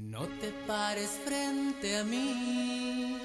No 0.00 0.26
te 0.40 0.50
pares 0.66 1.10
frente 1.24 1.96
a 1.96 2.04
mí. 2.04 3.16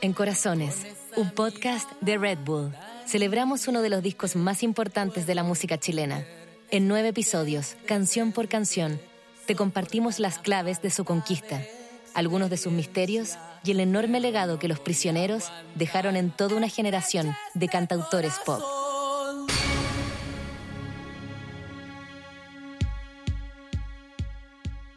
En 0.00 0.12
Corazones, 0.12 0.86
un 1.16 1.30
podcast 1.30 1.90
de 2.00 2.16
Red 2.16 2.38
Bull, 2.44 2.74
celebramos 3.06 3.68
uno 3.68 3.82
de 3.82 3.90
los 3.90 4.02
discos 4.02 4.34
más 4.34 4.62
importantes 4.62 5.26
de 5.26 5.34
la 5.34 5.42
música 5.42 5.78
chilena. 5.78 6.24
En 6.70 6.88
nueve 6.88 7.08
episodios, 7.08 7.76
canción 7.86 8.32
por 8.32 8.48
canción, 8.48 9.00
te 9.46 9.54
compartimos 9.54 10.18
las 10.20 10.38
claves 10.38 10.80
de 10.80 10.90
su 10.90 11.04
conquista, 11.04 11.62
algunos 12.14 12.48
de 12.48 12.56
sus 12.56 12.72
misterios 12.72 13.36
y 13.62 13.72
el 13.72 13.80
enorme 13.80 14.20
legado 14.20 14.58
que 14.58 14.68
los 14.68 14.80
prisioneros 14.80 15.52
dejaron 15.74 16.16
en 16.16 16.30
toda 16.30 16.56
una 16.56 16.68
generación 16.68 17.36
de 17.54 17.68
cantautores 17.68 18.34
pop. 18.46 18.62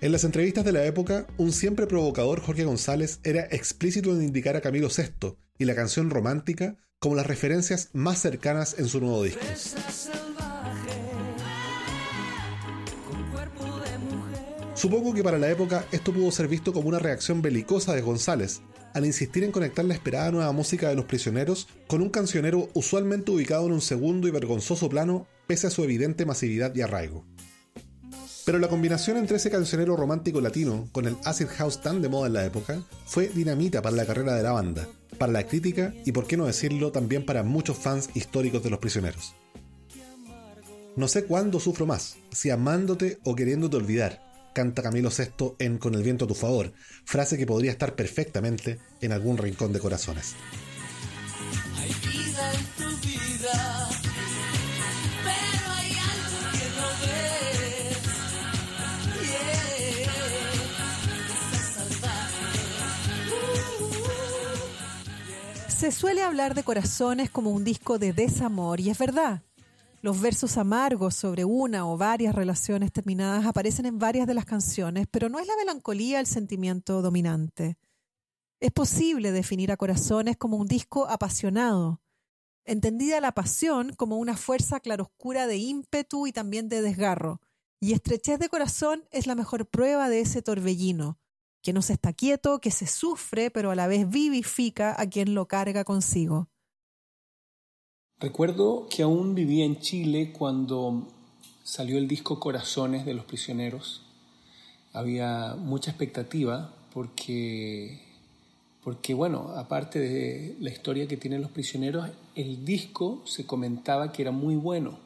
En 0.04 0.12
las 0.12 0.26
entrevistas 0.26 0.66
de 0.66 0.74
la 0.74 0.84
época, 0.86 1.28
un 1.38 1.54
siempre 1.54 1.88
provocador 1.88 2.42
Jorge 2.42 2.66
González 2.66 3.22
era 3.24 3.44
explícito 3.44 4.14
en 4.14 4.22
indicar 4.22 4.58
a 4.58 4.60
Camilo 4.60 4.90
VI 4.90 5.38
y 5.58 5.64
la 5.64 5.76
canción 5.76 6.10
romántica 6.10 6.76
como 7.00 7.16
las 7.16 7.26
referencias 7.26 7.90
más 7.94 8.20
cercanas 8.20 8.76
en 8.78 8.90
su 8.90 9.00
nuevo 9.00 9.24
disco. 9.24 9.40
Supongo 14.76 15.14
que 15.14 15.24
para 15.24 15.38
la 15.38 15.50
época 15.50 15.86
esto 15.94 16.12
pudo 16.12 16.32
ser 16.32 16.50
visto 16.50 16.74
como 16.74 16.90
una 16.90 17.00
reacción 17.00 17.42
belicosa 17.42 17.96
de 17.96 18.02
González, 18.02 18.60
al 18.94 19.06
insistir 19.06 19.46
en 19.46 19.54
conectar 19.54 19.86
la 19.86 19.94
esperada 19.94 20.32
nueva 20.32 20.52
música 20.52 20.90
de 20.90 20.96
los 20.96 21.06
prisioneros 21.06 21.70
con 21.88 22.02
un 22.02 22.10
cancionero 22.10 22.68
usualmente 22.74 23.32
ubicado 23.32 23.68
en 23.68 23.72
un 23.72 23.82
segundo 23.82 24.28
y 24.28 24.32
vergonzoso 24.32 24.90
plano 24.90 25.28
pese 25.48 25.68
a 25.68 25.70
su 25.70 25.82
evidente 25.82 26.26
masividad 26.26 26.76
y 26.76 26.82
arraigo. 26.82 27.26
Pero 28.46 28.60
la 28.60 28.68
combinación 28.68 29.18
entre 29.18 29.38
ese 29.38 29.50
cancionero 29.50 29.96
romántico 29.96 30.42
latino 30.42 30.90
con 30.92 31.08
el 31.08 31.16
acid 31.24 31.48
house 31.48 31.82
tan 31.82 32.02
de 32.02 32.10
moda 32.10 32.28
en 32.28 32.34
la 32.34 32.46
época 32.46 32.84
fue 33.06 33.30
dinamita 33.30 33.82
para 33.82 33.96
la 33.96 34.06
carrera 34.06 34.36
de 34.36 34.44
la 34.44 34.52
banda, 34.52 34.88
para 35.18 35.32
la 35.32 35.48
crítica 35.48 35.94
y 36.06 36.12
por 36.12 36.28
qué 36.28 36.36
no 36.36 36.46
decirlo 36.46 36.92
también 36.92 37.26
para 37.26 37.44
muchos 37.44 37.78
fans 37.78 38.10
históricos 38.14 38.62
de 38.64 38.70
los 38.70 38.80
prisioneros. 38.80 39.36
No 40.96 41.08
sé 41.08 41.24
cuándo 41.26 41.60
sufro 41.60 41.86
más, 41.86 42.18
si 42.32 42.50
amándote 42.50 43.20
o 43.24 43.34
queriéndote 43.34 43.78
olvidar, 43.78 44.22
canta 44.54 44.84
Camilo 44.84 45.10
VI 45.10 45.56
en 45.60 45.78
Con 45.78 45.96
el 45.96 46.04
viento 46.04 46.26
a 46.26 46.28
tu 46.28 46.36
favor, 46.36 46.74
frase 47.06 47.38
que 47.38 47.48
podría 47.48 47.72
estar 47.72 47.96
perfectamente 47.96 48.80
en 49.02 49.12
algún 49.12 49.38
rincón 49.38 49.74
de 49.74 49.80
corazones. 49.80 50.36
Se 65.84 65.92
suele 65.92 66.24
hablar 66.24 66.56
de 66.56 66.64
Corazones 66.64 67.30
como 67.30 67.50
un 67.50 67.66
disco 67.66 68.00
de 68.00 68.14
desamor, 68.14 68.80
y 68.80 68.90
es 68.90 68.98
verdad. 68.98 69.42
Los 70.02 70.22
versos 70.22 70.56
amargos 70.56 71.14
sobre 71.14 71.44
una 71.44 71.86
o 71.86 71.98
varias 71.98 72.34
relaciones 72.34 72.94
terminadas 72.94 73.46
aparecen 73.46 73.86
en 73.86 74.00
varias 74.00 74.26
de 74.26 74.34
las 74.34 74.46
canciones, 74.46 75.08
pero 75.12 75.28
no 75.28 75.40
es 75.40 75.48
la 75.48 75.58
melancolía 75.58 76.22
el 76.22 76.26
sentimiento 76.26 77.02
dominante. 77.02 77.78
Es 78.62 78.72
posible 78.72 79.34
definir 79.34 79.74
a 79.74 79.76
Corazones 79.76 80.38
como 80.38 80.56
un 80.56 80.68
disco 80.68 81.06
apasionado, 81.10 82.02
entendida 82.64 83.20
la 83.20 83.34
pasión 83.34 83.92
como 83.94 84.20
una 84.20 84.38
fuerza 84.38 84.80
claroscura 84.80 85.48
de 85.48 85.58
ímpetu 85.58 86.28
y 86.28 86.32
también 86.32 86.70
de 86.70 86.82
desgarro, 86.82 87.42
y 87.82 87.92
estrechez 87.92 88.40
de 88.40 88.48
corazón 88.48 89.04
es 89.12 89.28
la 89.28 89.36
mejor 89.36 89.66
prueba 89.66 90.08
de 90.08 90.22
ese 90.22 90.42
torbellino, 90.42 91.20
que 91.64 91.74
no 91.74 91.82
se 91.82 91.94
está 91.94 92.14
quieto, 92.14 92.60
que 92.60 92.70
se 92.70 92.86
sufre, 92.86 93.50
pero 93.50 93.72
a 93.72 93.76
la 93.76 93.88
vez 93.88 94.08
vivifica 94.10 95.00
a 95.00 95.10
quien 95.10 95.34
lo 95.34 95.48
carga 95.48 95.86
consigo. 95.86 96.50
Recuerdo 98.20 98.88
que 98.90 99.02
aún 99.02 99.34
vivía 99.34 99.66
en 99.66 99.80
Chile 99.80 100.34
cuando 100.38 101.08
salió 101.64 101.98
el 101.98 102.08
disco 102.08 102.40
Corazones 102.40 103.06
de 103.06 103.14
los 103.14 103.26
Prisioneros. 103.26 104.02
Había 104.92 105.56
mucha 105.56 105.92
expectativa 105.92 106.74
porque, 106.94 108.02
porque, 108.84 109.14
bueno, 109.14 109.54
aparte 109.56 110.00
de 110.00 110.58
la 110.60 110.70
historia 110.70 111.08
que 111.08 111.18
tienen 111.18 111.42
los 111.42 111.52
prisioneros, 111.52 112.10
el 112.36 112.66
disco 112.66 113.24
se 113.26 113.46
comentaba 113.46 114.12
que 114.12 114.22
era 114.22 114.32
muy 114.32 114.56
bueno. 114.56 115.00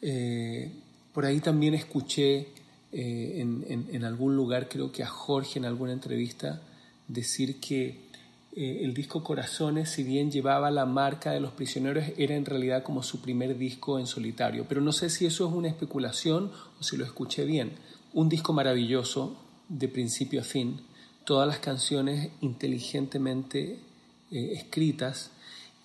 Eh, 0.00 0.72
por 1.12 1.26
ahí 1.26 1.40
también 1.40 1.74
escuché 1.74 2.48
eh, 2.92 3.40
en, 3.40 4.04
algún 4.04 4.34
lugar, 4.34 4.68
creo 4.68 4.90
que 4.90 5.02
a 5.02 5.06
Jorge 5.06 5.58
en 5.58 5.64
alguna 5.64 5.92
entrevista, 5.92 6.60
decir 7.06 7.60
que 7.60 8.10
eh, 8.56 8.80
el 8.82 8.94
disco 8.94 9.22
Corazones, 9.22 9.90
si 9.90 10.02
bien 10.02 10.30
llevaba 10.30 10.70
la 10.70 10.86
marca 10.86 11.30
de 11.30 11.40
los 11.40 11.52
prisioneros, 11.52 12.04
era 12.16 12.34
en 12.34 12.44
realidad 12.44 12.82
como 12.82 13.02
su 13.02 13.20
primer 13.20 13.56
disco 13.56 13.98
en 13.98 14.06
solitario. 14.06 14.66
Pero 14.68 14.80
no 14.80 14.92
sé 14.92 15.08
si 15.08 15.26
eso 15.26 15.48
es 15.48 15.54
una 15.54 15.68
especulación 15.68 16.50
o 16.80 16.82
si 16.82 16.96
lo 16.96 17.04
escuché 17.04 17.44
bien. 17.44 17.72
Un 18.12 18.28
disco 18.28 18.52
maravilloso, 18.52 19.36
de 19.68 19.86
principio 19.86 20.40
a 20.40 20.44
fin, 20.44 20.80
todas 21.24 21.46
las 21.46 21.60
canciones 21.60 22.30
inteligentemente 22.40 23.78
eh, 24.32 24.52
escritas 24.54 25.30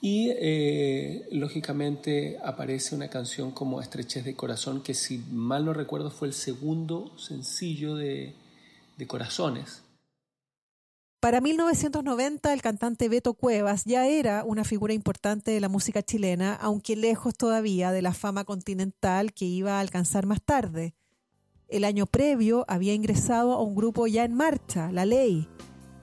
y 0.01 0.31
eh, 0.37 1.27
lógicamente 1.31 2.37
aparece 2.43 2.95
una 2.95 3.09
canción 3.09 3.51
como 3.51 3.81
Estrechez 3.81 4.25
de 4.25 4.35
Corazón, 4.35 4.81
que 4.81 4.93
si 4.93 5.17
mal 5.31 5.65
no 5.65 5.73
recuerdo 5.73 6.11
fue 6.11 6.27
el 6.27 6.33
segundo 6.33 7.11
sencillo 7.17 7.95
de, 7.95 8.33
de 8.97 9.07
Corazones. 9.07 9.81
Para 11.25 11.41
1990 11.41 12.53
el 12.53 12.61
cantante 12.61 13.09
Beto 13.09 13.33
Cuevas 13.33 13.83
ya 13.85 14.05
era 14.05 14.43
una 14.43 14.63
figura 14.63 14.93
importante 14.93 15.49
de 15.49 15.59
la 15.59 15.69
música 15.69 16.03
chilena, 16.03 16.53
aunque 16.53 16.95
lejos 16.95 17.35
todavía 17.35 17.91
de 17.91 18.03
la 18.03 18.13
fama 18.13 18.43
continental 18.43 19.33
que 19.33 19.45
iba 19.45 19.77
a 19.77 19.79
alcanzar 19.79 20.27
más 20.27 20.43
tarde. 20.43 20.93
El 21.67 21.83
año 21.83 22.05
previo 22.05 22.63
había 22.67 22.93
ingresado 22.93 23.53
a 23.53 23.61
un 23.63 23.73
grupo 23.73 24.05
ya 24.05 24.23
en 24.23 24.35
marcha, 24.35 24.91
La 24.91 25.03
Ley, 25.05 25.47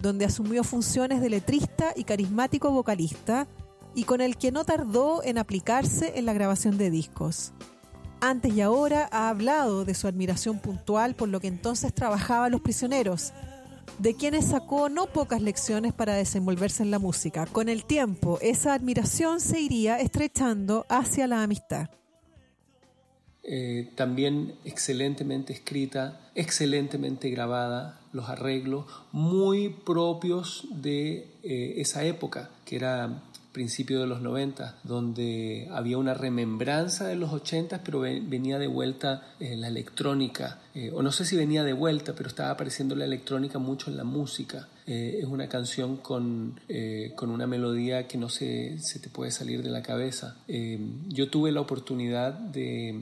donde 0.01 0.25
asumió 0.25 0.65
funciones 0.65 1.21
de 1.21 1.31
letrista 1.31 1.93
y 1.95 2.03
carismático 2.03 2.73
vocalista, 2.73 3.47
y 3.95 4.05
con 4.05 4.21
el 4.21 4.37
que 4.37 4.53
no 4.53 4.65
tardó 4.65 5.23
en 5.23 5.39
aplicarse 5.39 6.19
en 6.19 6.27
la 6.27 6.33
grabación 6.33 6.79
de 6.79 6.91
discos. 6.91 7.53
Antes 8.21 8.55
y 8.55 8.61
ahora 8.61 9.09
ha 9.11 9.29
hablado 9.29 9.85
de 9.85 9.95
su 9.95 10.07
admiración 10.07 10.61
puntual 10.61 11.15
por 11.15 11.29
lo 11.29 11.41
que 11.41 11.49
entonces 11.49 11.93
trabajaba 11.93 12.49
Los 12.49 12.61
Prisioneros, 12.61 13.33
de 13.99 14.15
quienes 14.15 14.47
sacó 14.47 14.89
no 14.89 15.07
pocas 15.07 15.43
lecciones 15.43 15.93
para 15.93 16.15
desenvolverse 16.15 16.83
en 16.83 16.91
la 16.91 16.99
música. 16.99 17.47
Con 17.47 17.69
el 17.69 17.85
tiempo, 17.85 18.39
esa 18.41 18.75
admiración 18.75 19.41
se 19.41 19.61
iría 19.61 19.99
estrechando 19.99 20.87
hacia 20.89 21.27
la 21.27 21.43
amistad. 21.43 21.91
Eh, 23.45 23.91
también 23.97 24.55
excelentemente 24.65 25.53
escrita, 25.53 26.31
excelentemente 26.37 27.29
grabada, 27.29 28.01
los 28.13 28.29
arreglos 28.29 28.87
muy 29.11 29.71
propios 29.71 30.69
de 30.71 31.27
eh, 31.43 31.75
esa 31.79 32.05
época, 32.05 32.51
que 32.65 32.77
era 32.77 33.21
principio 33.53 34.01
de 34.01 34.07
los 34.07 34.21
90, 34.21 34.77
donde 34.83 35.69
había 35.71 35.99
una 35.99 36.15
remembranza 36.15 37.07
de 37.07 37.17
los 37.17 37.33
80, 37.33 37.83
pero 37.85 38.01
venía 38.01 38.59
de 38.59 38.67
vuelta 38.67 39.35
eh, 39.39 39.57
la 39.57 39.69
electrónica, 39.69 40.61
eh, 40.75 40.91
o 40.93 41.03
no 41.03 41.13
sé 41.13 41.25
si 41.25 41.37
venía 41.37 41.63
de 41.63 41.73
vuelta, 41.73 42.15
pero 42.15 42.29
estaba 42.29 42.51
apareciendo 42.51 42.97
la 42.97 43.05
electrónica 43.05 43.59
mucho 43.59 43.91
en 43.91 43.97
la 43.97 44.05
música. 44.05 44.69
Eh, 44.87 45.21
es 45.21 45.27
una 45.27 45.49
canción 45.49 45.99
con, 45.99 46.59
con, 47.15 47.31
una 47.31 47.47
melodía 47.47 48.09
que 48.09 48.19
no 48.19 48.29
se, 48.29 48.79
se, 48.79 48.99
te 48.99 49.09
puede 49.09 49.31
salir 49.31 49.63
de 49.63 49.71
la 49.71 49.83
cabeza. 49.83 50.37
yo 51.09 51.29
tuve 51.29 51.53
la 51.53 51.61
oportunidad 51.61 52.33
de 52.33 53.01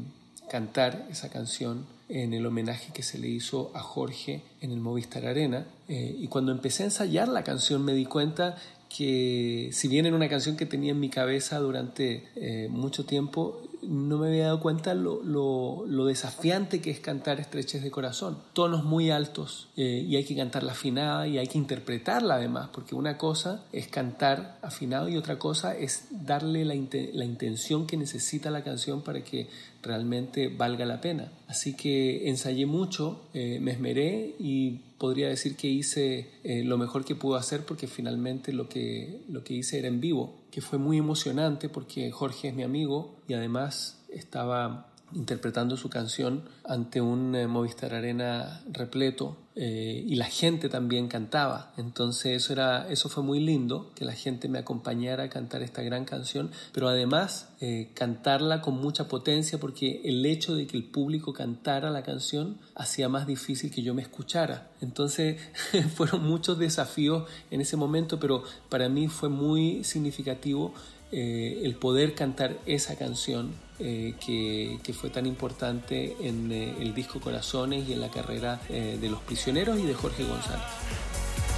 cantar 0.50 1.06
esa 1.10 1.30
canción 1.30 1.86
en 2.10 2.34
el 2.34 2.44
homenaje 2.44 2.92
que 2.92 3.02
se 3.02 3.18
le 3.18 3.28
hizo 3.28 3.70
a 3.74 3.80
Jorge 3.80 4.42
en 4.60 4.72
el 4.72 4.80
Movistar 4.80 5.26
Arena. 5.26 5.66
y 5.88 6.26
cuando 6.28 6.52
empecé 6.52 6.82
a 6.82 6.86
ensayar 6.86 7.28
la 7.28 7.42
canción 7.42 7.84
me 7.84 7.92
di 7.94 8.04
cuenta 8.04 8.56
que 8.90 9.70
si 9.72 9.88
bien 9.88 10.04
era 10.04 10.16
una 10.16 10.28
canción 10.28 10.56
que 10.56 10.66
tenía 10.66 10.90
en 10.90 11.00
mi 11.00 11.08
cabeza 11.08 11.58
durante 11.58 12.28
eh, 12.34 12.68
mucho 12.68 13.06
tiempo, 13.06 13.62
no 13.82 14.18
me 14.18 14.28
había 14.28 14.46
dado 14.46 14.60
cuenta 14.60 14.94
lo, 14.94 15.22
lo, 15.22 16.04
desafiante 16.04 16.82
que 16.82 16.90
es 16.90 16.98
cantar 16.98 17.40
estreches 17.40 17.82
de 17.82 17.90
corazón. 17.90 18.36
Tonos 18.52 18.84
muy 18.84 19.10
altos 19.10 19.68
eh, 19.76 20.04
y 20.06 20.16
hay 20.16 20.24
que 20.24 20.36
cantarla 20.36 20.72
afinada 20.72 21.28
y 21.28 21.38
hay 21.38 21.46
que 21.46 21.56
interpretarla 21.56 22.34
además, 22.34 22.68
porque 22.72 22.94
una 22.94 23.16
cosa 23.16 23.64
es 23.72 23.86
cantar 23.86 24.58
afinado 24.60 25.08
y 25.08 25.16
otra 25.16 25.38
cosa 25.38 25.74
es 25.76 26.08
darle 26.10 26.64
la, 26.64 26.74
la 26.74 27.24
intención 27.24 27.86
que 27.86 27.96
necesita 27.96 28.50
la 28.50 28.64
canción 28.64 29.02
para 29.02 29.22
que 29.22 29.48
realmente 29.82 30.48
valga 30.48 30.84
la 30.86 31.00
pena. 31.00 31.32
Así 31.48 31.74
que 31.74 32.28
ensayé 32.28 32.66
mucho, 32.66 33.22
eh, 33.34 33.58
me 33.60 33.72
esmeré 33.72 34.34
y 34.38 34.80
podría 34.98 35.28
decir 35.28 35.56
que 35.56 35.68
hice 35.68 36.30
eh, 36.44 36.62
lo 36.64 36.78
mejor 36.78 37.04
que 37.04 37.14
pude 37.14 37.38
hacer 37.38 37.64
porque 37.64 37.86
finalmente 37.86 38.52
lo 38.52 38.68
que, 38.68 39.22
lo 39.28 39.42
que 39.42 39.54
hice 39.54 39.78
era 39.78 39.88
en 39.88 40.00
vivo, 40.00 40.34
que 40.50 40.60
fue 40.60 40.78
muy 40.78 40.98
emocionante 40.98 41.68
porque 41.68 42.10
Jorge 42.10 42.48
es 42.48 42.54
mi 42.54 42.62
amigo 42.62 43.16
y 43.26 43.34
además 43.34 43.98
estaba 44.12 44.89
interpretando 45.14 45.76
su 45.76 45.88
canción 45.88 46.42
ante 46.64 47.00
un 47.00 47.34
eh, 47.34 47.46
Movistar 47.46 47.94
Arena 47.94 48.62
repleto 48.70 49.36
eh, 49.56 50.04
y 50.06 50.14
la 50.14 50.26
gente 50.26 50.68
también 50.68 51.08
cantaba. 51.08 51.72
Entonces 51.76 52.42
eso, 52.42 52.52
era, 52.52 52.88
eso 52.88 53.08
fue 53.08 53.22
muy 53.22 53.40
lindo, 53.40 53.90
que 53.94 54.04
la 54.04 54.12
gente 54.12 54.48
me 54.48 54.58
acompañara 54.58 55.24
a 55.24 55.28
cantar 55.28 55.62
esta 55.62 55.82
gran 55.82 56.04
canción, 56.04 56.50
pero 56.72 56.88
además 56.88 57.48
eh, 57.60 57.90
cantarla 57.94 58.62
con 58.62 58.80
mucha 58.80 59.08
potencia 59.08 59.58
porque 59.58 60.02
el 60.04 60.24
hecho 60.24 60.54
de 60.54 60.66
que 60.66 60.76
el 60.76 60.84
público 60.84 61.32
cantara 61.32 61.90
la 61.90 62.02
canción 62.02 62.58
hacía 62.74 63.08
más 63.08 63.26
difícil 63.26 63.70
que 63.70 63.82
yo 63.82 63.92
me 63.92 64.02
escuchara. 64.02 64.70
Entonces 64.80 65.40
fueron 65.94 66.26
muchos 66.26 66.58
desafíos 66.58 67.28
en 67.50 67.60
ese 67.60 67.76
momento, 67.76 68.20
pero 68.20 68.44
para 68.68 68.88
mí 68.88 69.08
fue 69.08 69.28
muy 69.28 69.84
significativo 69.84 70.72
el 71.12 71.74
poder 71.76 72.14
cantar 72.14 72.56
esa 72.66 72.96
canción 72.96 73.52
eh, 73.82 74.14
que, 74.20 74.92
fue 74.92 75.08
tan 75.08 75.24
importante 75.24 76.14
en 76.20 76.52
eh, 76.52 76.76
el 76.80 76.92
disco 76.92 77.18
Corazones 77.18 77.88
y 77.88 77.94
en 77.94 78.02
la 78.02 78.10
carrera 78.10 78.60
eh, 78.68 78.98
de 79.00 79.08
Los 79.08 79.20
Prisioneros 79.22 79.78
y 79.78 79.86
de 79.86 79.94
Jorge 79.94 80.22
González. 80.22 80.66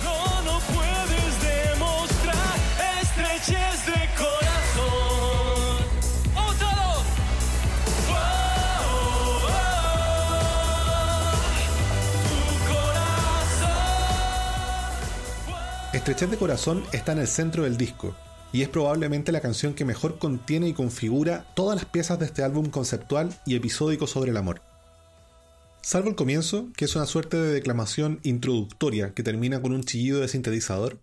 No, 0.04 0.60
puedes 0.72 1.72
demostrar 1.72 2.58
estrechez 3.02 3.86
de 3.86 4.08
corazón. 4.16 4.52
Estrechez 15.92 16.30
de 16.30 16.36
corazón 16.36 16.84
está 16.92 17.12
en 17.12 17.18
el 17.18 17.26
centro 17.26 17.64
del 17.64 17.76
disco 17.76 18.14
y 18.52 18.62
es 18.62 18.68
probablemente 18.68 19.32
la 19.32 19.40
canción 19.40 19.74
que 19.74 19.84
mejor 19.84 20.18
contiene 20.18 20.68
y 20.68 20.72
configura 20.72 21.46
todas 21.54 21.76
las 21.76 21.86
piezas 21.86 22.18
de 22.18 22.26
este 22.26 22.42
álbum 22.42 22.66
conceptual 22.66 23.34
y 23.46 23.56
episódico 23.56 24.06
sobre 24.06 24.30
el 24.30 24.36
amor. 24.36 24.62
Salvo 25.82 26.10
el 26.10 26.14
comienzo, 26.14 26.68
que 26.76 26.84
es 26.84 26.94
una 26.94 27.06
suerte 27.06 27.36
de 27.36 27.52
declamación 27.52 28.20
introductoria 28.22 29.14
que 29.14 29.22
termina 29.22 29.60
con 29.60 29.72
un 29.72 29.82
chillido 29.82 30.20
de 30.20 30.28
sintetizador, 30.28 31.00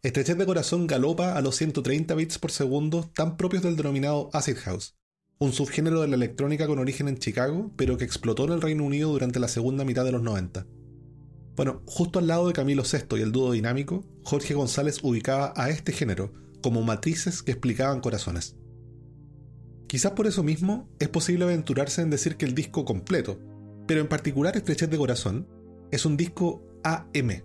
Estrechez 0.00 0.38
de 0.38 0.46
Corazón 0.46 0.86
galopa 0.86 1.36
a 1.36 1.40
los 1.40 1.56
130 1.56 2.14
bits 2.14 2.38
por 2.38 2.52
segundo 2.52 3.10
tan 3.16 3.36
propios 3.36 3.64
del 3.64 3.74
denominado 3.74 4.30
Acid 4.32 4.56
House, 4.58 4.94
un 5.38 5.52
subgénero 5.52 6.02
de 6.02 6.06
la 6.06 6.14
electrónica 6.14 6.68
con 6.68 6.78
origen 6.78 7.08
en 7.08 7.18
Chicago, 7.18 7.72
pero 7.76 7.96
que 7.96 8.04
explotó 8.04 8.44
en 8.44 8.52
el 8.52 8.60
Reino 8.60 8.84
Unido 8.84 9.10
durante 9.10 9.40
la 9.40 9.48
segunda 9.48 9.84
mitad 9.84 10.04
de 10.04 10.12
los 10.12 10.22
90. 10.22 10.66
Bueno, 11.56 11.82
justo 11.84 12.20
al 12.20 12.28
lado 12.28 12.46
de 12.46 12.52
Camilo 12.52 12.84
VI 12.84 13.18
y 13.18 13.22
el 13.22 13.32
dúo 13.32 13.50
dinámico, 13.50 14.04
Jorge 14.22 14.54
González 14.54 15.00
ubicaba 15.02 15.52
a 15.56 15.68
este 15.68 15.90
género 15.90 16.32
como 16.62 16.82
matrices 16.82 17.42
que 17.42 17.52
explicaban 17.52 18.00
corazones. 18.00 18.56
Quizás 19.86 20.12
por 20.12 20.26
eso 20.26 20.42
mismo 20.42 20.88
es 20.98 21.08
posible 21.08 21.44
aventurarse 21.44 22.02
en 22.02 22.10
decir 22.10 22.36
que 22.36 22.44
el 22.44 22.54
disco 22.54 22.84
completo, 22.84 23.38
pero 23.86 24.00
en 24.00 24.08
particular 24.08 24.56
Estrechez 24.56 24.90
de 24.90 24.98
Corazón, 24.98 25.48
es 25.90 26.04
un 26.04 26.16
disco 26.16 26.62
AM. 26.84 27.42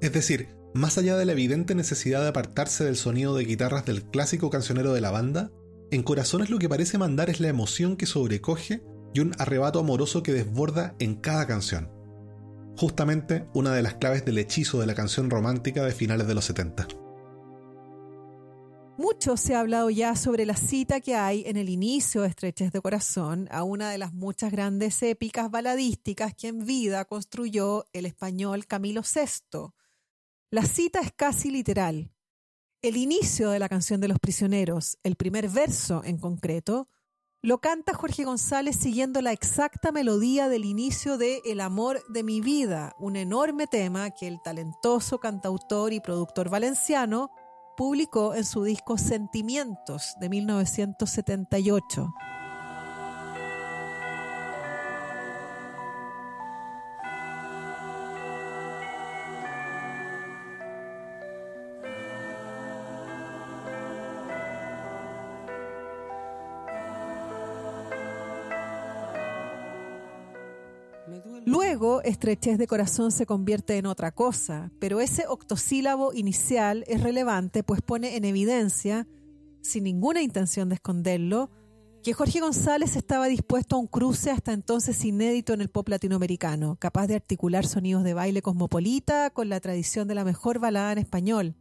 Es 0.00 0.12
decir, 0.12 0.48
más 0.74 0.98
allá 0.98 1.16
de 1.16 1.24
la 1.24 1.32
evidente 1.32 1.74
necesidad 1.74 2.22
de 2.22 2.28
apartarse 2.28 2.84
del 2.84 2.96
sonido 2.96 3.36
de 3.36 3.44
guitarras 3.44 3.86
del 3.86 4.04
clásico 4.04 4.50
cancionero 4.50 4.92
de 4.92 5.00
la 5.00 5.10
banda, 5.10 5.52
en 5.92 6.02
Corazones 6.02 6.50
lo 6.50 6.58
que 6.58 6.68
parece 6.68 6.98
mandar 6.98 7.30
es 7.30 7.40
la 7.40 7.48
emoción 7.48 7.96
que 7.96 8.06
sobrecoge 8.06 8.82
y 9.12 9.20
un 9.20 9.32
arrebato 9.38 9.80
amoroso 9.80 10.22
que 10.22 10.32
desborda 10.32 10.94
en 10.98 11.16
cada 11.16 11.46
canción. 11.46 11.90
Justamente 12.76 13.46
una 13.54 13.74
de 13.74 13.82
las 13.82 13.94
claves 13.94 14.24
del 14.24 14.38
hechizo 14.38 14.80
de 14.80 14.86
la 14.86 14.94
canción 14.94 15.30
romántica 15.30 15.84
de 15.84 15.92
finales 15.92 16.26
de 16.26 16.34
los 16.34 16.44
70. 16.44 16.88
Mucho 19.00 19.38
se 19.38 19.54
ha 19.54 19.60
hablado 19.60 19.88
ya 19.88 20.14
sobre 20.14 20.44
la 20.44 20.54
cita 20.54 21.00
que 21.00 21.16
hay 21.16 21.42
en 21.46 21.56
el 21.56 21.70
inicio 21.70 22.20
de 22.20 22.28
Estreches 22.28 22.70
de 22.70 22.82
Corazón 22.82 23.48
a 23.50 23.62
una 23.62 23.90
de 23.90 23.96
las 23.96 24.12
muchas 24.12 24.52
grandes 24.52 25.02
épicas 25.02 25.50
baladísticas 25.50 26.34
que 26.34 26.48
en 26.48 26.66
vida 26.66 27.06
construyó 27.06 27.86
el 27.94 28.04
español 28.04 28.66
Camilo 28.66 29.00
VI. 29.00 29.72
La 30.50 30.66
cita 30.66 31.00
es 31.00 31.12
casi 31.12 31.50
literal. 31.50 32.12
El 32.82 32.98
inicio 32.98 33.48
de 33.48 33.58
la 33.58 33.70
canción 33.70 34.02
de 34.02 34.08
los 34.08 34.18
prisioneros, 34.18 34.98
el 35.02 35.16
primer 35.16 35.48
verso 35.48 36.02
en 36.04 36.18
concreto, 36.18 36.86
lo 37.40 37.62
canta 37.62 37.94
Jorge 37.94 38.24
González 38.24 38.76
siguiendo 38.76 39.22
la 39.22 39.32
exacta 39.32 39.92
melodía 39.92 40.50
del 40.50 40.66
inicio 40.66 41.16
de 41.16 41.40
El 41.46 41.62
amor 41.62 42.04
de 42.10 42.22
mi 42.22 42.42
vida, 42.42 42.94
un 42.98 43.16
enorme 43.16 43.66
tema 43.66 44.10
que 44.10 44.28
el 44.28 44.42
talentoso 44.42 45.20
cantautor 45.20 45.94
y 45.94 46.00
productor 46.00 46.50
valenciano 46.50 47.30
publicó 47.80 48.34
en 48.34 48.44
su 48.44 48.62
disco 48.62 48.98
Sentimientos 48.98 50.14
de 50.20 50.28
1978. 50.28 52.12
Luego, 71.50 72.00
estrechez 72.02 72.58
de 72.58 72.68
corazón 72.68 73.10
se 73.10 73.26
convierte 73.26 73.76
en 73.76 73.86
otra 73.86 74.12
cosa, 74.12 74.70
pero 74.78 75.00
ese 75.00 75.26
octosílabo 75.26 76.12
inicial 76.14 76.84
es 76.86 77.02
relevante 77.02 77.64
pues 77.64 77.82
pone 77.82 78.14
en 78.14 78.24
evidencia, 78.24 79.08
sin 79.60 79.82
ninguna 79.82 80.22
intención 80.22 80.68
de 80.68 80.76
esconderlo, 80.76 81.50
que 82.04 82.12
Jorge 82.12 82.38
González 82.38 82.94
estaba 82.94 83.26
dispuesto 83.26 83.74
a 83.74 83.80
un 83.80 83.88
cruce 83.88 84.30
hasta 84.30 84.52
entonces 84.52 85.04
inédito 85.04 85.52
en 85.52 85.60
el 85.60 85.70
pop 85.70 85.88
latinoamericano, 85.88 86.76
capaz 86.76 87.08
de 87.08 87.16
articular 87.16 87.66
sonidos 87.66 88.04
de 88.04 88.14
baile 88.14 88.42
cosmopolita 88.42 89.30
con 89.30 89.48
la 89.48 89.58
tradición 89.58 90.06
de 90.06 90.14
la 90.14 90.22
mejor 90.22 90.60
balada 90.60 90.92
en 90.92 90.98
español, 90.98 91.56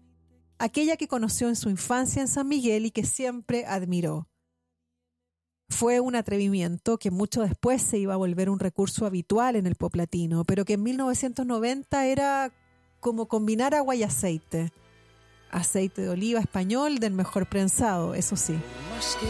aquella 0.59 0.97
que 0.97 1.07
conoció 1.07 1.49
en 1.49 1.55
su 1.55 1.71
infancia 1.71 2.21
en 2.21 2.27
San 2.27 2.47
Miguel 2.47 2.85
y 2.85 2.91
que 2.91 3.05
siempre 3.05 3.65
admiró. 3.65 4.27
Fue 5.69 5.99
un 5.99 6.15
atrevimiento 6.15 6.97
que 6.97 7.11
mucho 7.11 7.41
después 7.41 7.81
se 7.81 7.99
iba 7.99 8.15
a 8.15 8.17
volver 8.17 8.49
un 8.49 8.59
recurso 8.59 9.05
habitual 9.05 9.55
en 9.55 9.67
el 9.67 9.75
pop 9.75 9.95
latino, 9.95 10.43
pero 10.43 10.65
que 10.65 10.73
en 10.73 10.83
1990 10.83 12.07
era 12.07 12.51
como 12.99 13.27
combinar 13.27 13.75
agua 13.75 13.95
y 13.95 14.03
aceite. 14.03 14.73
Aceite 15.51 16.01
de 16.01 16.09
oliva 16.09 16.39
español 16.39 16.99
del 16.99 17.13
mejor 17.13 17.47
prensado, 17.47 18.13
eso 18.13 18.35
sí. 18.35 18.53
Más 18.95 19.17
que 19.19 19.27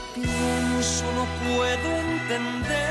puedo 1.45 1.89
entender 1.97 2.89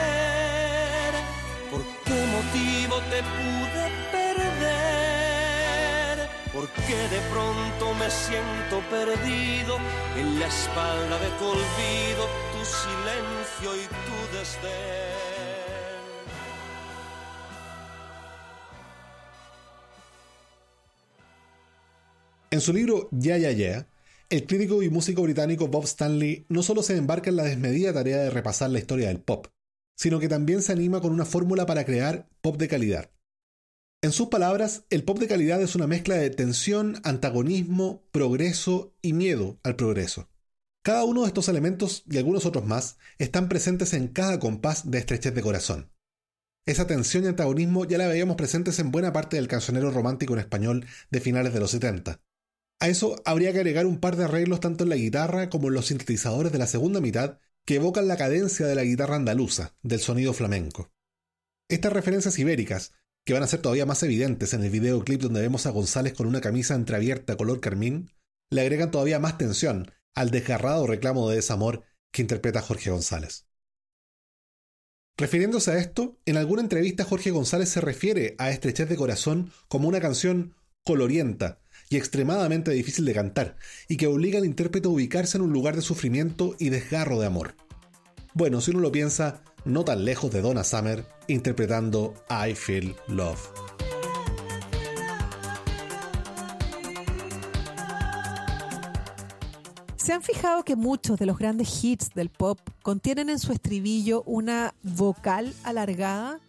por 1.70 1.82
qué 2.04 2.26
motivo 2.32 2.96
te 3.10 3.57
porque 6.78 6.94
de 6.94 7.20
pronto 7.30 7.94
me 7.94 8.10
siento 8.10 8.80
perdido 8.90 9.76
en 10.16 10.40
la 10.40 10.46
espalda 10.46 11.18
de 11.18 11.30
tu 11.38 11.44
olvido 11.44 12.28
silencio 12.64 13.76
y 13.76 13.86
tu 13.86 14.36
desdén. 14.36 14.68
En 22.50 22.60
su 22.60 22.72
libro 22.72 23.08
Ya 23.12 23.36
Ya 23.36 23.52
Ya, 23.52 23.88
el 24.30 24.46
crítico 24.46 24.82
y 24.82 24.90
músico 24.90 25.22
británico 25.22 25.68
Bob 25.68 25.84
Stanley 25.84 26.46
no 26.48 26.62
solo 26.62 26.82
se 26.82 26.96
embarca 26.96 27.30
en 27.30 27.36
la 27.36 27.44
desmedida 27.44 27.92
tarea 27.92 28.18
de 28.18 28.30
repasar 28.30 28.70
la 28.70 28.78
historia 28.78 29.08
del 29.08 29.20
pop, 29.20 29.46
sino 29.96 30.18
que 30.18 30.28
también 30.28 30.62
se 30.62 30.72
anima 30.72 31.00
con 31.00 31.12
una 31.12 31.24
fórmula 31.24 31.66
para 31.66 31.84
crear 31.84 32.28
pop 32.40 32.56
de 32.56 32.68
calidad. 32.68 33.10
En 34.00 34.12
sus 34.12 34.28
palabras, 34.28 34.84
el 34.90 35.02
pop 35.02 35.18
de 35.18 35.26
calidad 35.26 35.60
es 35.60 35.74
una 35.74 35.88
mezcla 35.88 36.14
de 36.14 36.30
tensión, 36.30 37.00
antagonismo, 37.02 38.04
progreso 38.12 38.94
y 39.02 39.12
miedo 39.12 39.58
al 39.64 39.74
progreso. 39.74 40.30
Cada 40.84 41.02
uno 41.02 41.22
de 41.22 41.26
estos 41.26 41.48
elementos 41.48 42.04
y 42.08 42.16
algunos 42.16 42.46
otros 42.46 42.64
más 42.64 42.98
están 43.18 43.48
presentes 43.48 43.94
en 43.94 44.06
cada 44.06 44.38
compás 44.38 44.88
de 44.88 44.98
estrechez 44.98 45.34
de 45.34 45.42
corazón. 45.42 45.90
Esa 46.64 46.86
tensión 46.86 47.24
y 47.24 47.26
antagonismo 47.26 47.86
ya 47.86 47.98
la 47.98 48.06
veíamos 48.06 48.36
presentes 48.36 48.78
en 48.78 48.92
buena 48.92 49.12
parte 49.12 49.34
del 49.34 49.48
cancionero 49.48 49.90
romántico 49.90 50.34
en 50.34 50.40
español 50.40 50.86
de 51.10 51.20
finales 51.20 51.52
de 51.52 51.58
los 51.58 51.72
70. 51.72 52.20
A 52.78 52.88
eso 52.88 53.16
habría 53.24 53.52
que 53.52 53.58
agregar 53.58 53.86
un 53.86 53.98
par 53.98 54.14
de 54.14 54.24
arreglos 54.24 54.60
tanto 54.60 54.84
en 54.84 54.90
la 54.90 54.96
guitarra 54.96 55.50
como 55.50 55.68
en 55.68 55.74
los 55.74 55.86
sintetizadores 55.86 56.52
de 56.52 56.58
la 56.58 56.68
segunda 56.68 57.00
mitad 57.00 57.40
que 57.64 57.76
evocan 57.76 58.06
la 58.06 58.16
cadencia 58.16 58.64
de 58.64 58.76
la 58.76 58.84
guitarra 58.84 59.16
andaluza, 59.16 59.74
del 59.82 59.98
sonido 59.98 60.32
flamenco. 60.32 60.92
Estas 61.68 61.92
referencias 61.92 62.38
ibéricas, 62.38 62.92
que 63.28 63.34
van 63.34 63.42
a 63.42 63.46
ser 63.46 63.60
todavía 63.60 63.84
más 63.84 64.02
evidentes 64.02 64.54
en 64.54 64.64
el 64.64 64.70
videoclip 64.70 65.20
donde 65.20 65.42
vemos 65.42 65.66
a 65.66 65.70
González 65.70 66.14
con 66.14 66.26
una 66.26 66.40
camisa 66.40 66.74
entreabierta 66.74 67.36
color 67.36 67.60
carmín, 67.60 68.10
le 68.48 68.62
agregan 68.62 68.90
todavía 68.90 69.18
más 69.18 69.36
tensión 69.36 69.92
al 70.14 70.30
desgarrado 70.30 70.86
reclamo 70.86 71.28
de 71.28 71.36
desamor 71.36 71.84
que 72.10 72.22
interpreta 72.22 72.62
Jorge 72.62 72.88
González. 72.88 73.46
Refiriéndose 75.18 75.72
a 75.72 75.76
esto, 75.76 76.18
en 76.24 76.38
alguna 76.38 76.62
entrevista 76.62 77.04
Jorge 77.04 77.30
González 77.30 77.68
se 77.68 77.82
refiere 77.82 78.34
a 78.38 78.48
Estrechez 78.48 78.88
de 78.88 78.96
Corazón 78.96 79.52
como 79.68 79.88
una 79.88 80.00
canción 80.00 80.54
colorienta 80.82 81.60
y 81.90 81.98
extremadamente 81.98 82.70
difícil 82.70 83.04
de 83.04 83.12
cantar, 83.12 83.56
y 83.88 83.98
que 83.98 84.06
obliga 84.06 84.38
al 84.38 84.46
intérprete 84.46 84.88
a 84.88 84.92
ubicarse 84.92 85.36
en 85.36 85.42
un 85.42 85.52
lugar 85.52 85.76
de 85.76 85.82
sufrimiento 85.82 86.56
y 86.58 86.70
desgarro 86.70 87.20
de 87.20 87.26
amor. 87.26 87.56
Bueno, 88.32 88.62
si 88.62 88.70
uno 88.70 88.80
lo 88.80 88.90
piensa, 88.90 89.42
no 89.64 89.84
tan 89.84 90.04
lejos 90.04 90.30
de 90.30 90.40
Donna 90.40 90.64
Summer, 90.64 91.04
interpretando 91.26 92.14
I 92.30 92.54
Feel 92.54 92.96
Love. 93.08 93.40
¿Se 99.96 100.14
han 100.14 100.22
fijado 100.22 100.64
que 100.64 100.74
muchos 100.74 101.18
de 101.18 101.26
los 101.26 101.36
grandes 101.36 101.84
hits 101.84 102.14
del 102.14 102.30
pop 102.30 102.58
contienen 102.82 103.28
en 103.28 103.38
su 103.38 103.52
estribillo 103.52 104.22
una 104.22 104.74
vocal 104.82 105.54
alargada? 105.64 106.40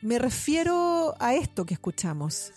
Me 0.00 0.18
refiero 0.18 1.14
a 1.20 1.34
esto 1.34 1.64
que 1.64 1.74
escuchamos. 1.74 2.52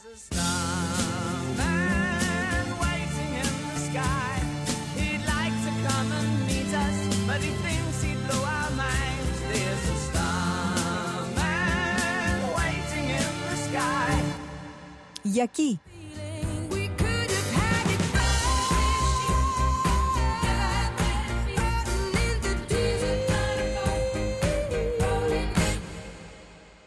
Y 15.35 15.41
aquí, 15.41 15.81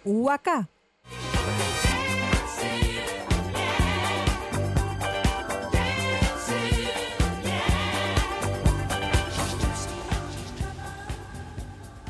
o 0.02 0.31
acá. 0.31 0.67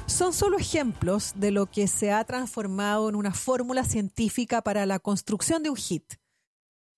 Son 0.07 0.33
solo 0.33 0.57
ejemplos 0.57 1.33
de 1.35 1.51
lo 1.51 1.67
que 1.67 1.89
se 1.89 2.13
ha 2.13 2.23
transformado 2.23 3.09
en 3.09 3.17
una 3.17 3.35
fórmula 3.35 3.83
científica 3.83 4.63
para 4.63 4.87
la 4.87 5.01
construcción 5.01 5.65
de 5.65 5.71
un 5.71 5.77
hit. 5.77 6.15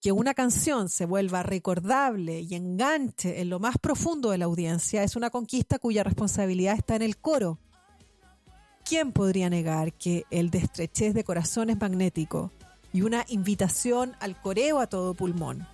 Que 0.00 0.12
una 0.12 0.32
canción 0.32 0.88
se 0.88 1.04
vuelva 1.04 1.42
recordable 1.42 2.40
y 2.40 2.54
enganche 2.54 3.42
en 3.42 3.50
lo 3.50 3.60
más 3.60 3.76
profundo 3.76 4.30
de 4.30 4.38
la 4.38 4.46
audiencia 4.46 5.02
es 5.02 5.14
una 5.14 5.28
conquista 5.28 5.78
cuya 5.78 6.02
responsabilidad 6.02 6.74
está 6.74 6.96
en 6.96 7.02
el 7.02 7.18
coro. 7.18 7.58
¿Quién 8.82 9.12
podría 9.12 9.50
negar 9.50 9.92
que 9.92 10.24
el 10.30 10.50
de 10.50 10.58
estrechez 10.58 11.12
de 11.12 11.22
corazón 11.22 11.68
es 11.68 11.78
magnético 11.78 12.50
y 12.94 13.02
una 13.02 13.26
invitación 13.28 14.16
al 14.20 14.40
coreo 14.40 14.80
a 14.80 14.86
todo 14.86 15.12
pulmón? 15.12 15.66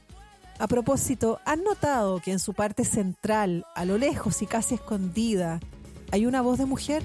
A 0.59 0.67
propósito, 0.67 1.39
¿han 1.45 1.63
notado 1.63 2.19
que 2.21 2.33
en 2.33 2.41
su 2.41 2.53
parte 2.53 2.85
central, 2.85 3.65
a 3.77 3.85
lo 3.85 3.97
lejos 3.97 4.43
y 4.43 4.47
casi 4.47 4.75
escondida, 4.75 5.61
hay 6.11 6.27
una 6.27 6.41
voz 6.41 6.59
de 6.59 6.67
mujer? 6.67 7.05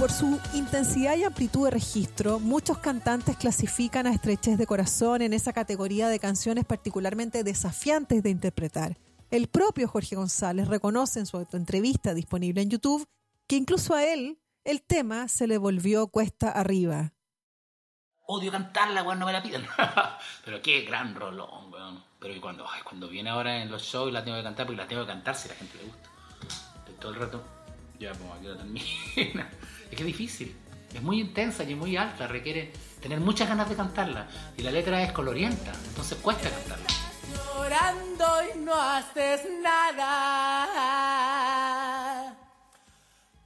Por 0.00 0.10
su 0.10 0.40
intensidad 0.54 1.14
y 1.18 1.24
amplitud 1.24 1.66
de 1.66 1.72
registro, 1.72 2.40
muchos 2.40 2.78
cantantes 2.78 3.36
clasifican 3.36 4.06
a 4.06 4.14
Estrechez 4.14 4.56
de 4.56 4.66
Corazón 4.66 5.20
en 5.20 5.34
esa 5.34 5.52
categoría 5.52 6.08
de 6.08 6.18
canciones 6.18 6.64
particularmente 6.64 7.44
desafiantes 7.44 8.22
de 8.22 8.30
interpretar. 8.30 8.96
El 9.30 9.48
propio 9.48 9.88
Jorge 9.88 10.16
González 10.16 10.68
reconoce 10.68 11.20
en 11.20 11.26
su 11.26 11.46
entrevista 11.52 12.14
disponible 12.14 12.62
en 12.62 12.70
YouTube 12.70 13.06
que 13.46 13.56
incluso 13.56 13.94
a 13.94 14.02
él 14.02 14.38
el 14.64 14.80
tema 14.80 15.28
se 15.28 15.46
le 15.46 15.58
volvió 15.58 16.06
cuesta 16.06 16.50
arriba. 16.50 17.12
Odio 18.26 18.50
cantarla, 18.50 19.02
weón, 19.02 19.18
no 19.18 19.26
me 19.26 19.34
la 19.34 19.42
piden. 19.42 19.66
Pero 20.46 20.62
qué 20.62 20.80
gran 20.80 21.14
rolón, 21.14 21.70
weón. 21.70 22.02
Pero 22.18 22.40
cuando, 22.40 22.64
cuando 22.84 23.06
viene 23.06 23.28
ahora 23.28 23.60
en 23.62 23.70
los 23.70 23.82
shows 23.82 24.10
la 24.10 24.24
tengo 24.24 24.38
que 24.38 24.44
cantar, 24.44 24.64
porque 24.64 24.80
la 24.80 24.88
tengo 24.88 25.02
que 25.02 25.08
cantar 25.08 25.34
si 25.34 25.48
la 25.48 25.56
gente 25.56 25.76
le 25.76 25.84
gusta. 25.84 26.08
todo 26.98 27.12
el 27.12 27.20
rato, 27.20 27.44
ya, 28.00 28.12
pues 28.12 28.30
aquí 28.32 28.46
la 28.48 28.56
termina. 28.56 29.48
Es 29.90 29.96
que 29.96 30.02
es 30.02 30.06
difícil. 30.06 30.56
Es 30.94 31.02
muy 31.02 31.20
intensa 31.20 31.64
y 31.64 31.74
muy 31.74 31.96
alta, 31.96 32.28
requiere 32.28 32.72
tener 33.00 33.18
muchas 33.20 33.48
ganas 33.48 33.68
de 33.68 33.76
cantarla. 33.76 34.28
Y 34.56 34.62
la 34.62 34.70
letra 34.70 35.02
es 35.02 35.12
colorienta, 35.12 35.72
entonces 35.88 36.16
cuesta 36.18 36.48
cantarla. 36.48 36.86
Llorando 37.54 38.26
y 38.54 38.58
no 38.58 38.74
haces 38.74 39.42
nada 39.62 40.66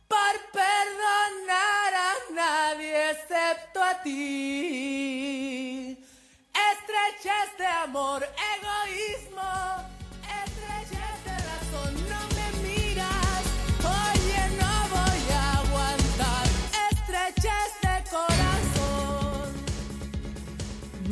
por 0.06 0.40
perdonar 0.52 1.94
a 1.94 2.14
nadie 2.34 3.10
excepto 3.10 3.82
a 3.82 4.02
ti. 4.02 5.98
Estrechez 6.72 7.58
de 7.58 7.66
amor, 7.66 8.26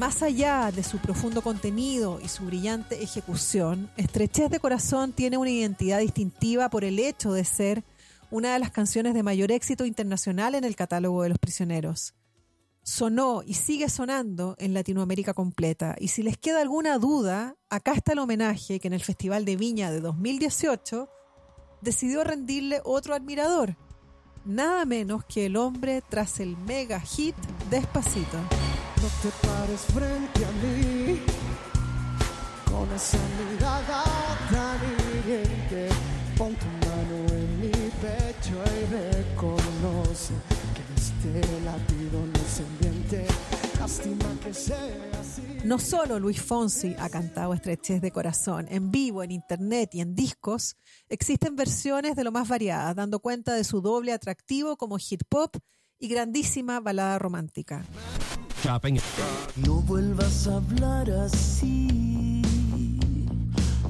Más 0.02 0.20
allá 0.24 0.72
de 0.72 0.82
su 0.82 0.98
profundo 0.98 1.42
contenido 1.42 2.18
y 2.20 2.26
su 2.26 2.44
brillante 2.44 3.04
ejecución, 3.04 3.88
Estrechez 3.96 4.50
de 4.50 4.58
Corazón 4.58 5.12
tiene 5.12 5.36
una 5.36 5.50
identidad 5.50 6.00
distintiva 6.00 6.68
por 6.70 6.82
el 6.82 6.98
hecho 6.98 7.32
de 7.32 7.44
ser 7.44 7.84
una 8.28 8.52
de 8.52 8.58
las 8.58 8.72
canciones 8.72 9.14
de 9.14 9.22
mayor 9.22 9.52
éxito 9.52 9.84
internacional 9.84 10.56
en 10.56 10.64
el 10.64 10.74
catálogo 10.74 11.22
de 11.22 11.28
los 11.28 11.38
prisioneros. 11.38 12.14
Sonó 12.82 13.44
y 13.46 13.54
sigue 13.54 13.88
sonando 13.88 14.56
en 14.58 14.74
Latinoamérica 14.74 15.34
completa. 15.34 15.94
Y 16.00 16.08
si 16.08 16.24
les 16.24 16.36
queda 16.36 16.62
alguna 16.62 16.98
duda, 16.98 17.54
acá 17.70 17.92
está 17.92 18.14
el 18.14 18.18
homenaje 18.18 18.80
que 18.80 18.88
en 18.88 18.94
el 18.94 19.04
Festival 19.04 19.44
de 19.44 19.54
Viña 19.54 19.92
de 19.92 20.00
2018 20.00 21.08
decidió 21.80 22.24
rendirle 22.24 22.80
otro 22.82 23.14
admirador, 23.14 23.76
nada 24.44 24.84
menos 24.84 25.24
que 25.26 25.46
el 25.46 25.56
hombre 25.56 26.02
tras 26.10 26.40
el 26.40 26.56
mega 26.56 26.98
hit 26.98 27.36
Despacito. 27.70 28.38
No 29.02 29.08
te 29.20 29.30
pares 29.44 29.80
frente 29.92 30.44
a 30.44 30.52
mí 30.62 31.20
con 32.70 32.88
esa 32.94 33.18
mirada 33.50 34.04
tan. 34.48 34.78
Pon 36.38 36.54
tu 36.54 36.66
mano 36.86 37.34
en 37.34 37.60
mi 37.60 37.70
pecho 37.70 38.62
y 38.62 38.84
reconoce 38.94 40.34
que 40.74 40.82
este 40.94 41.62
latido 41.64 42.18
no 42.26 42.32
que 44.44 44.54
sea 44.54 45.10
así. 45.20 45.42
No 45.64 45.78
solo 45.80 46.20
Luis 46.20 46.40
Fonsi 46.40 46.94
ha 46.96 47.08
cantado 47.10 47.54
Estrechez 47.54 48.00
de 48.00 48.12
Corazón, 48.12 48.66
en 48.70 48.92
vivo, 48.92 49.24
en 49.24 49.32
internet 49.32 49.90
y 49.94 50.00
en 50.00 50.14
discos, 50.14 50.76
existen 51.08 51.56
versiones 51.56 52.14
de 52.14 52.22
lo 52.22 52.30
más 52.30 52.48
variadas, 52.48 52.94
dando 52.94 53.18
cuenta 53.18 53.54
de 53.54 53.64
su 53.64 53.80
doble 53.80 54.12
atractivo 54.12 54.76
como 54.76 54.96
hit 54.98 55.24
pop 55.28 55.56
y 55.98 56.06
grandísima 56.06 56.78
balada 56.78 57.18
romántica. 57.18 57.84
No 59.56 59.82
vuelvas 59.82 60.46
a 60.46 60.56
hablar 60.56 61.10
así. 61.10 62.40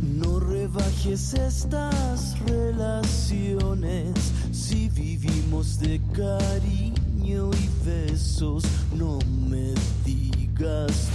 No 0.01 0.41
rebajes 0.41 1.35
estas 1.35 2.39
relaciones. 2.47 4.15
Si 4.51 4.89
vivimos 4.89 5.79
de 5.79 6.01
cariño 6.15 7.51
y 7.53 7.69
besos, 7.85 8.65
no 8.97 9.19
me 9.47 9.75
digas. 10.07 11.09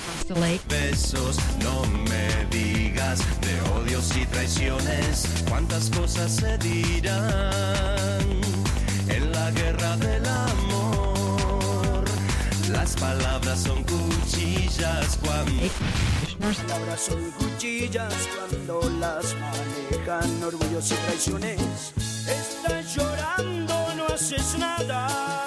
Besos, 0.69 1.37
no 1.63 1.81
me 2.09 2.45
digas 2.55 3.19
de 3.41 3.59
odios 3.71 4.15
y 4.15 4.25
traiciones. 4.27 5.27
Cuántas 5.49 5.89
cosas 5.89 6.31
se 6.31 6.59
dirán 6.59 8.36
Las 12.87 12.95
palabras 12.95 13.59
son 13.59 13.83
cuchillas 13.83 15.19
cuando. 15.21 15.67
Palabras 16.39 17.01
son 17.01 17.31
cuchillas 17.31 18.13
cuando 18.33 18.89
las 19.01 19.35
manejan 19.35 20.41
orgullos 20.41 20.89
y 20.91 20.95
traiciones. 20.95 21.91
Estás 22.25 22.95
llorando, 22.95 23.93
no 23.97 24.05
haces 24.05 24.57
nada. 24.57 25.46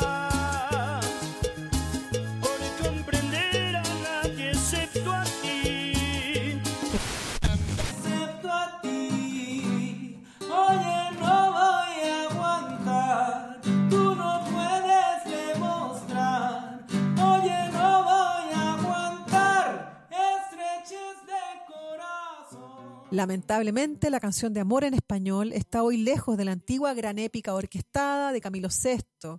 Lamentablemente, 23.20 24.08
la 24.08 24.18
canción 24.18 24.54
de 24.54 24.60
amor 24.60 24.82
en 24.82 24.94
español 24.94 25.52
está 25.52 25.82
hoy 25.82 25.98
lejos 25.98 26.38
de 26.38 26.46
la 26.46 26.52
antigua 26.52 26.94
gran 26.94 27.18
épica 27.18 27.52
orquestada 27.52 28.32
de 28.32 28.40
Camilo 28.40 28.68
VI. 28.70 29.36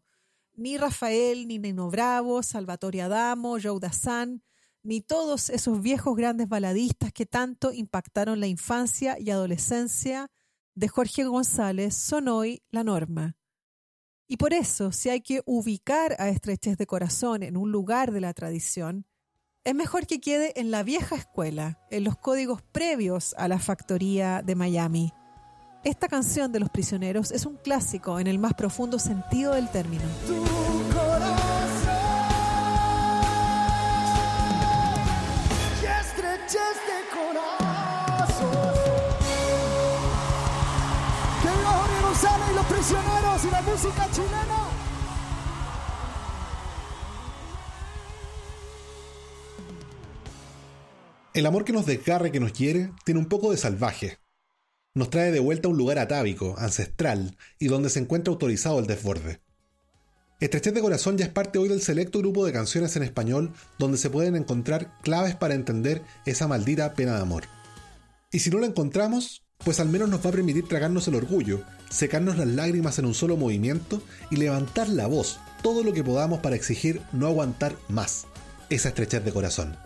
Ni 0.53 0.77
Rafael, 0.77 1.47
ni 1.47 1.57
Nino 1.57 1.89
Bravo, 1.89 2.43
Salvatore 2.43 3.01
Adamo, 3.01 3.57
Joe 3.59 3.79
Dassin, 3.79 4.43
ni 4.83 5.01
todos 5.01 5.49
esos 5.49 5.81
viejos 5.81 6.15
grandes 6.15 6.47
baladistas 6.47 7.11
que 7.11 7.25
tanto 7.25 7.73
impactaron 7.73 8.39
la 8.39 8.45
infancia 8.45 9.17
y 9.19 9.31
adolescencia 9.31 10.29
de 10.75 10.87
Jorge 10.87 11.23
González 11.23 11.95
son 11.95 12.27
hoy 12.27 12.61
la 12.69 12.83
norma. 12.83 13.35
Y 14.27 14.37
por 14.37 14.53
eso, 14.53 14.91
si 14.91 15.09
hay 15.09 15.21
que 15.21 15.41
ubicar 15.47 16.15
a 16.19 16.29
Estrechez 16.29 16.77
de 16.77 16.85
Corazón 16.85 17.41
en 17.41 17.57
un 17.57 17.71
lugar 17.71 18.11
de 18.11 18.21
la 18.21 18.35
tradición, 18.35 19.07
es 19.63 19.75
mejor 19.75 20.07
que 20.07 20.19
quede 20.19 20.59
en 20.59 20.71
la 20.71 20.83
vieja 20.83 21.15
escuela, 21.15 21.77
en 21.91 22.03
los 22.03 22.17
códigos 22.17 22.61
previos 22.61 23.35
a 23.37 23.47
la 23.47 23.59
factoría 23.59 24.41
de 24.41 24.55
Miami. 24.55 25.13
Esta 25.83 26.07
canción 26.07 26.51
de 26.51 26.59
los 26.59 26.69
prisioneros 26.69 27.31
es 27.31 27.45
un 27.45 27.57
clásico 27.57 28.19
en 28.19 28.27
el 28.27 28.39
más 28.39 28.53
profundo 28.53 28.99
sentido 28.99 29.53
del 29.53 29.69
término. 29.69 30.05
Y 42.51 42.53
los 42.53 42.65
prisioneros 42.65 43.45
y 43.45 43.49
la 43.49 43.61
música 43.61 44.07
chilena. 44.11 44.80
El 51.33 51.45
amor 51.45 51.63
que 51.63 51.71
nos 51.71 51.85
desgarra 51.85 52.29
que 52.29 52.41
nos 52.41 52.51
hiere 52.51 52.91
tiene 53.05 53.21
un 53.21 53.27
poco 53.27 53.51
de 53.51 53.57
salvaje. 53.57 54.17
Nos 54.93 55.09
trae 55.09 55.31
de 55.31 55.39
vuelta 55.39 55.69
a 55.69 55.71
un 55.71 55.77
lugar 55.77 55.97
atávico, 55.97 56.55
ancestral, 56.57 57.37
y 57.57 57.67
donde 57.67 57.89
se 57.89 57.99
encuentra 57.99 58.33
autorizado 58.33 58.79
el 58.79 58.85
desborde. 58.85 59.39
Estrechez 60.41 60.73
de 60.73 60.81
Corazón 60.81 61.17
ya 61.17 61.23
es 61.23 61.31
parte 61.31 61.57
hoy 61.57 61.69
del 61.69 61.81
selecto 61.81 62.19
grupo 62.19 62.45
de 62.45 62.51
canciones 62.51 62.97
en 62.97 63.03
español 63.03 63.53
donde 63.79 63.97
se 63.97 64.09
pueden 64.09 64.35
encontrar 64.35 64.99
claves 65.03 65.33
para 65.33 65.53
entender 65.53 66.01
esa 66.25 66.49
maldita 66.49 66.95
pena 66.95 67.15
de 67.15 67.21
amor. 67.21 67.43
Y 68.33 68.39
si 68.39 68.49
no 68.49 68.59
la 68.59 68.67
encontramos, 68.67 69.43
pues 69.59 69.79
al 69.79 69.87
menos 69.87 70.09
nos 70.09 70.25
va 70.25 70.31
a 70.31 70.33
permitir 70.33 70.67
tragarnos 70.67 71.07
el 71.07 71.15
orgullo, 71.15 71.63
secarnos 71.89 72.37
las 72.37 72.47
lágrimas 72.47 72.99
en 72.99 73.05
un 73.05 73.13
solo 73.13 73.37
movimiento 73.37 74.03
y 74.31 74.35
levantar 74.35 74.89
la 74.89 75.07
voz 75.07 75.39
todo 75.63 75.81
lo 75.81 75.93
que 75.93 76.03
podamos 76.03 76.41
para 76.41 76.57
exigir 76.57 77.01
no 77.13 77.27
aguantar 77.27 77.77
más 77.87 78.25
esa 78.69 78.89
estrechez 78.89 79.23
de 79.23 79.31
corazón. 79.31 79.77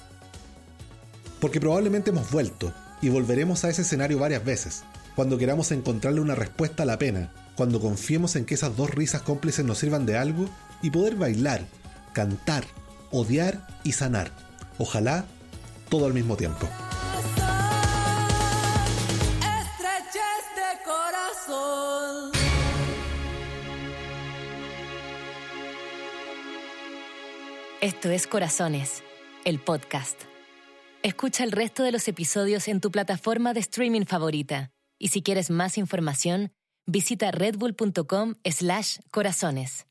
Porque 1.40 1.60
probablemente 1.60 2.12
hemos 2.12 2.32
vuelto 2.32 2.74
y 3.02 3.10
volveremos 3.10 3.64
a 3.64 3.70
ese 3.70 3.84
escenario 3.84 4.20
varias 4.20 4.44
veces, 4.44 4.84
cuando 5.16 5.38
queramos 5.38 5.72
encontrarle 5.72 6.22
una 6.22 6.36
respuesta 6.36 6.84
a 6.84 6.86
la 6.86 6.98
pena, 6.98 7.32
cuando 7.56 7.80
confiemos 7.80 8.36
en 8.36 8.46
que 8.46 8.56
esas 8.56 8.76
dos 8.76 8.90
risas 8.92 9.22
cómplices 9.22 9.66
nos 9.66 9.78
sirvan 9.78 10.06
de 10.06 10.18
algo 10.18 10.50
y 10.82 10.90
poder 10.90 11.16
bailar, 11.16 11.66
cantar, 12.14 12.66
odiar 13.12 13.66
y 13.84 13.94
sanar. 13.94 14.32
Ojalá 14.78 15.26
todo 15.90 16.06
al 16.06 16.14
mismo 16.14 16.36
tiempo. 16.36 16.68
Estrechez 19.40 20.46
de 20.56 20.84
corazón. 20.84 22.32
Esto 27.82 28.10
es 28.10 28.28
Corazones, 28.28 29.04
el 29.46 29.60
podcast. 29.60 30.35
Escucha 31.06 31.44
el 31.44 31.52
resto 31.52 31.84
de 31.84 31.92
los 31.92 32.08
episodios 32.08 32.68
en 32.68 32.82
tu 32.82 32.90
plataforma 32.90 33.54
de 33.54 33.60
streaming 33.60 34.06
favorita. 34.06 34.72
Y 34.98 35.10
si 35.10 35.22
quieres 35.22 35.52
más 35.52 35.78
información, 35.78 36.50
visita 36.88 37.30
redbull.com 37.30 38.34
slash 38.44 38.98
corazones. 39.12 39.86